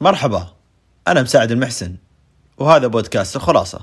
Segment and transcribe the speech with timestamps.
[0.00, 0.48] مرحبا
[1.08, 1.96] أنا مساعد المحسن
[2.58, 3.80] وهذا بودكاست الخلاصة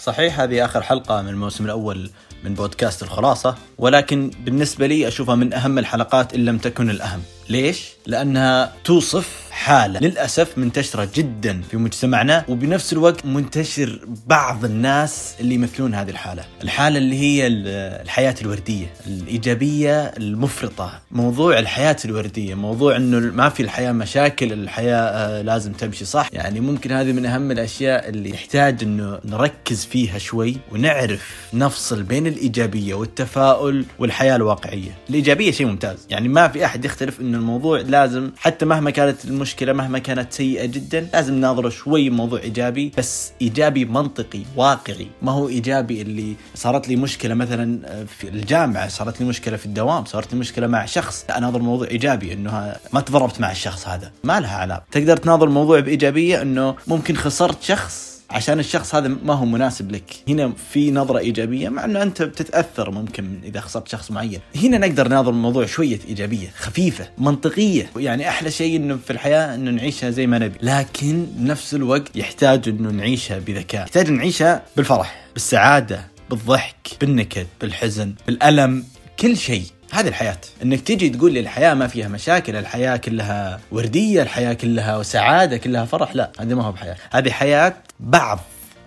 [0.00, 2.10] صحيح هذه آخر حلقة من الموسم الأول
[2.44, 7.92] من بودكاست الخلاصة ولكن بالنسبة لي أشوفها من أهم الحلقات إن لم تكن الأهم ليش؟
[8.06, 10.00] لأنها توصف حالة.
[10.00, 16.44] للأسف منتشرة جدا في مجتمعنا وبنفس الوقت منتشر بعض الناس اللي يمثلون هذه الحالة.
[16.62, 21.00] الحالة اللي هي الحياة الوردية الإيجابية المفرطة.
[21.10, 26.28] موضوع الحياة الوردية موضوع أنه ما في الحياة مشاكل الحياة آه، لازم تمشي صح.
[26.32, 32.26] يعني ممكن هذه من أهم الأشياء اللي يحتاج أنه نركز فيها شوي ونعرف نفصل بين
[32.26, 34.98] الإيجابية والتفاؤل والحياة الواقعية.
[35.10, 36.06] الإيجابية شيء ممتاز.
[36.10, 40.66] يعني ما في أحد يختلف أنه الموضوع لازم حتى مهما كانت المشكلة مهما كانت سيئة
[40.66, 45.06] جدا لازم نناظره شوي موضوع إيجابي بس إيجابي منطقي واقعي.
[45.22, 50.04] ما هو إيجابي اللي صارت لي مشكلة مثلا في الجامعة صارت لي مشكلة في الدوام
[50.04, 51.24] صارت لي مشكلة مع شخص.
[51.36, 54.12] أناظر الموضوع إيجابي إنه ما تضربت مع الشخص هذا.
[54.24, 54.84] ما لها علاقة.
[54.92, 60.14] تقدر تناظر الموضوع بإيجابية إنه ممكن خسرت شخص عشان الشخص هذا ما هو مناسب لك.
[60.28, 64.40] هنا في نظرة إيجابية مع أنه أنت بتتأثر ممكن إذا خسرت شخص معين.
[64.56, 67.90] هنا نقدر ناظر الموضوع شوية إيجابية خفيفة منطقية.
[67.96, 70.58] يعني أحلى شيء أنه في الحياة أنه نعيشها زي ما نبي.
[70.62, 73.82] لكن بنفس الوقت يحتاج أنه نعيشها بذكاء.
[73.82, 78.84] يحتاج نعيشها بالفرح بالسعادة بالضحك بالنكد بالحزن بالألم
[79.20, 79.64] كل شيء.
[79.94, 80.38] هذه الحياة.
[80.62, 85.84] إنك تجي تقول لي الحياة ما فيها مشاكل الحياة كلها وردية الحياة كلها سعادة كلها
[85.84, 86.96] فرح لا هذه ما هو بحياة.
[87.12, 88.40] هذه حياة بعض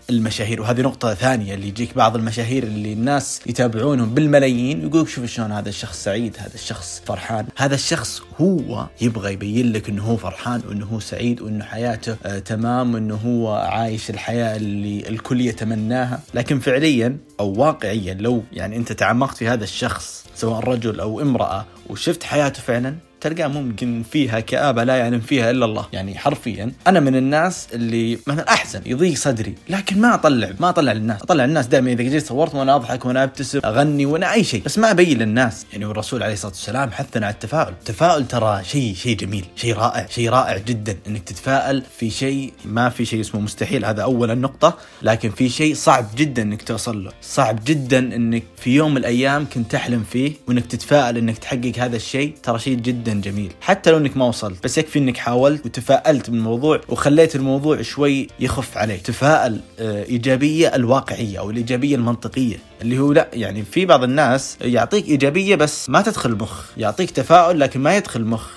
[0.10, 5.52] المشاهير وهذه نقطة ثانية اللي يجيك بعض المشاهير اللي الناس يتابعونهم بالملايين يقولك شوف شلون
[5.52, 7.46] هذا الشخص سعيد هذا الشخص فرحان.
[7.58, 12.40] هذا الشخص هو يبغى يبين لك إنه هو فرحان وإنه هو سعيد وإنه حياته آه
[12.40, 16.20] تمام وإنه هو عايش الحياة اللي الكل يتمناها.
[16.34, 21.66] لكن فعليا أو واقعيا لو يعني أنت تعمقت في هذا الشخص سواء رجل أو امرأة
[21.90, 25.88] وشفت حياته فعلا؟ تلقاه ممكن فيها كآبة لا يعلم فيها إلا الله.
[25.94, 30.92] يعني حرفيا أنا من الناس اللي مثلا أحزن يضيق صدري لكن ما أطلع ما أطلع
[30.92, 31.22] للناس.
[31.22, 34.62] أطلع للناس دائما إذا جيت صورت وأنا أضحك وأنا أبتسم أغني وأنا أي شيء.
[34.66, 35.66] بس ما أبين للناس.
[35.74, 37.74] يعني والرسول عليه الصلاة والسلام حثنا على التفاؤل.
[37.74, 40.98] التفاؤل ترى شيء شيء جميل شيء رائع شيء رائع جدا.
[41.08, 43.86] إنك تتفائل في شيء ما في شيء اسمه مستحيل.
[43.86, 47.12] هذا أولا نقطة لكن في شيء صعب جدا إنك توصل له.
[47.22, 51.96] صعب جدا إنك في يوم من الأيام كنت تحلم فيه وإنك تتفائل إنك تحقق هذا
[51.96, 52.36] الشيء.
[52.44, 53.52] ترى شيء جدا جميل.
[53.62, 58.78] حتى لو إنك ما وصلت بس يكفي إنك حاولت وتفائلت بالموضوع وخليت الموضوع شوي يخف
[58.78, 59.02] عليك.
[59.02, 65.08] تفائل آه، إيجابية الواقعية أو الإيجابية المنطقية اللي هو لا يعني في بعض الناس يعطيك
[65.08, 68.48] إيجابية بس ما تدخل المخ يعطيك تفاؤل لكن ما يدخل المخ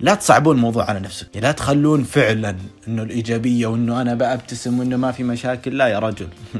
[0.00, 2.56] لا تصعبون الموضوع على نفسك لا تخلون فعلا
[2.88, 5.76] إنه الإيجابية وإنه أنا بابتسم وإنه ما في مشاكل.
[5.76, 6.28] لا يا رجل.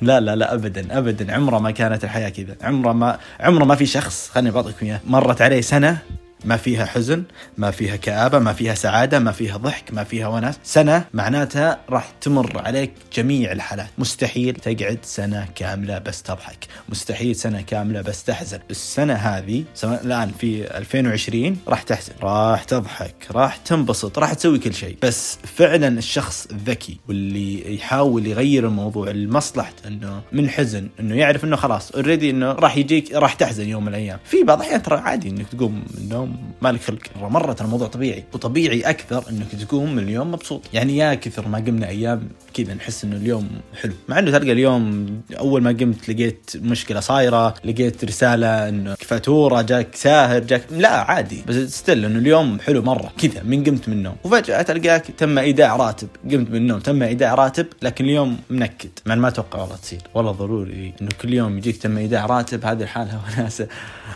[0.00, 1.34] لا لا لا ابدا ابدا.
[1.34, 2.56] عمره ما كانت الحياة كذا.
[2.62, 5.98] عمره ما عمره ما في شخص خليني بعطيكم إياه مرت عليه سنة
[6.44, 7.22] ما فيها حزن
[7.58, 10.58] ما فيها كآبة ما فيها سعادة ما فيها ضحك ما فيها وناس.
[10.64, 13.88] سنة معناتها راح تمر عليك جميع الحالات.
[13.98, 16.66] مستحيل تقعد سنة كاملة بس تضحك.
[16.88, 18.58] مستحيل سنة كاملة بس تحزن.
[18.70, 22.12] السنة هذه سواء الآن في 2020 راح تحزن.
[22.22, 24.96] راح تضحك راح تنبسط راح تسوي كل شيء.
[25.02, 31.56] بس فعلا الشخص الذكي واللي يحاول يغير الموضوع لمصلحته إنه من حزن إنه يعرف إنه
[31.56, 34.18] خلاص already إنه راح يجيك راح تحزن يوم من الأيام.
[34.24, 36.25] في بعض الأحيان ترى عادي إنك تقوم من النوم
[36.62, 36.98] مالك خلق.
[37.20, 40.62] مرة الموضوع طبيعي وطبيعي أكثر أنك تقوم من اليوم مبسوط.
[40.72, 43.48] يعني يا كثر ما قمنا أيام كذا نحس أنه اليوم
[43.82, 43.92] حلو.
[44.08, 45.06] مع أنه تلقى اليوم
[45.38, 51.42] أول ما قمت لقيت مشكلة صايرة لقيت رسالة أنه فاتورة جاك ساهر جاك لا عادي.
[51.48, 53.12] بس still أنه اليوم حلو مرة.
[53.18, 54.16] كذا من قمت من النوم.
[54.24, 56.08] وفجأة تلقاك تم إيداع راتب.
[56.24, 58.90] قمت من النوم تم إيداع راتب لكن اليوم منكد.
[59.06, 60.00] مع ما أتوقع والله تصير.
[60.14, 62.64] والله ضروري أنه كل يوم يجيك تم إيداع راتب.
[62.64, 63.68] هذه الحالة وناسة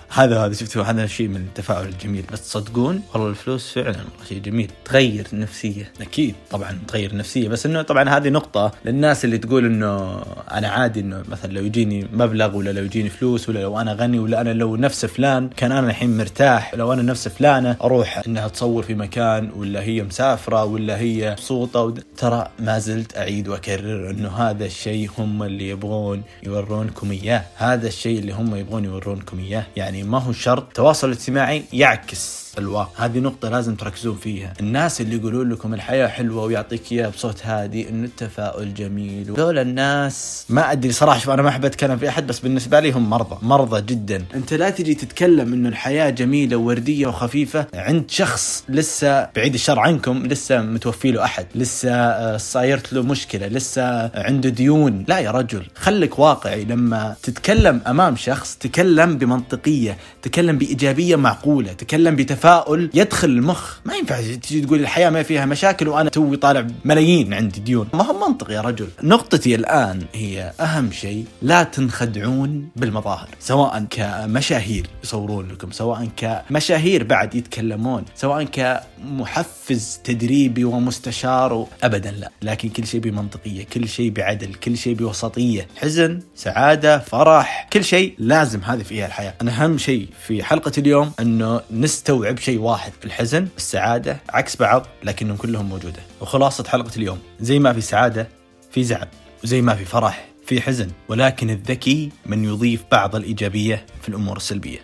[0.08, 3.96] هذا هذا شفتوا هذا شيء من التفاؤل الجميل بس تصدقون؟ والله الفلوس فعلا
[4.28, 4.70] شيء جميل.
[4.84, 10.22] تغير النفسيه أكيد طبعا تغير النفسيه بس إنه طبعا هذه نقطة للناس اللي تقول إنه
[10.50, 14.18] أنا عادي إنه مثلا لو يجيني مبلغ ولا لو يجيني فلوس ولا لو أنا غني
[14.18, 16.74] ولا أنا لو نفس فلان كان أنا الحين مرتاح.
[16.74, 21.94] لو أنا نفس فلانة أروح إنها تصور في مكان ولا هي مسافرة ولا هي مبسوطه
[22.16, 27.44] ترى ما زلت أعيد وأكرر إنه هذا الشيء هم اللي يبغون يورونكم إياه.
[27.56, 29.66] هذا الشيء اللي هم يبغون يورونكم إياه.
[29.76, 32.49] يعني ما هو شرط التواصل الاجتماعي Yikes!
[32.58, 34.52] الواقع هذه نقطة لازم تركزون فيها.
[34.60, 39.32] الناس اللي يقولون لكم الحياة حلوة ويعطيك إياها بصوت هادي إنه التفاؤل جميل.
[39.32, 43.10] ذول الناس ما أدري صراحة أنا ما أحب أتكلم في أحد بس بالنسبة لي هم
[43.10, 44.24] مرضى مرضى جدا.
[44.34, 50.26] أنت لا تجي تتكلم إنه الحياة جميلة ووردية وخفيفة عند شخص لسه بعيد الشر عنكم
[50.26, 55.04] لسه متوفي له أحد لسه آه، صايرت له مشكلة لسه عنده ديون.
[55.08, 56.64] لا يا رجل خليك واقعي.
[56.64, 62.49] لما تتكلم أمام شخص تكلم بمنطقية تكلم بإيجابية معقولة تكلم بتفاؤل
[62.94, 63.76] يدخل المخ.
[63.84, 67.88] ما ينفع تجي تقول الحياة ما فيها مشاكل وأنا توي طالع ملايين عندي ديون.
[67.94, 68.88] ما هو منطق يا رجل.
[69.02, 77.34] نقطتي الآن هي أهم شيء لا تنخدعون بالمظاهر سواء كمشاهير يصورون لكم سواء كمشاهير بعد
[77.34, 81.66] يتكلمون سواء كمحفز تدريبي ومستشار.
[81.82, 82.30] أبدا لا.
[82.42, 85.66] لكن كل شيء بمنطقية كل شيء بعدل كل شيء بوسطية.
[85.76, 89.34] حزن سعادة فرح كل شيء لازم هذه فيها الحياة.
[89.42, 95.36] أنا أهم شيء في حلقة اليوم أنه نستوعب شيء واحد الحزن السعادة عكس بعض لكنهم
[95.36, 96.00] كلهم موجودة.
[96.20, 98.28] وخلاصة حلقة اليوم زي ما في سعادة
[98.70, 99.08] في زعل
[99.44, 100.90] وزي ما في فرح في حزن.
[101.08, 104.78] ولكن الذكي من يضيف بعض الإيجابية في الأمور السلبية.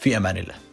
[0.00, 0.65] في أمان الله.